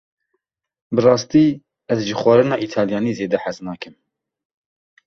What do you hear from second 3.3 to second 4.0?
hez nakim.